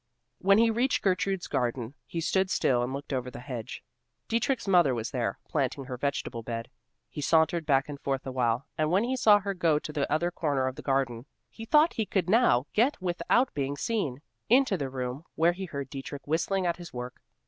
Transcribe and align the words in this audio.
When 0.39 0.57
he 0.57 0.71
reached 0.71 1.03
Gertrude's 1.03 1.45
garden, 1.45 1.93
he 2.07 2.21
stood 2.21 2.49
still 2.49 2.81
and 2.81 2.91
looked 2.91 3.13
over 3.13 3.29
the 3.29 3.39
hedge. 3.39 3.83
Dietrich's 4.27 4.67
mother 4.67 4.95
was 4.95 5.11
there, 5.11 5.37
planting 5.47 5.85
her 5.85 5.95
vegetable 5.95 6.41
bed. 6.41 6.71
He 7.07 7.21
sauntered 7.21 7.67
back 7.67 7.87
and 7.87 7.99
forth 8.01 8.23
for 8.23 8.29
awhile, 8.31 8.65
and 8.79 8.89
when 8.89 9.03
he 9.03 9.15
saw 9.15 9.37
her 9.41 9.53
go 9.53 9.77
to 9.77 9.93
the 9.93 10.11
other 10.11 10.31
corner 10.31 10.65
of 10.65 10.75
the 10.75 10.81
garden, 10.81 11.27
he 11.51 11.65
thought 11.65 11.93
he 11.93 12.07
could 12.07 12.31
now 12.31 12.65
get 12.73 12.99
without 12.99 13.53
being 13.53 13.77
seen, 13.77 14.23
into 14.49 14.75
the 14.75 14.89
room 14.89 15.23
where 15.35 15.53
he 15.53 15.65
heard 15.65 15.91
Dietrich 15.91 16.25
whistling 16.25 16.65
at 16.65 16.77
his 16.77 16.91
work. 16.91 17.21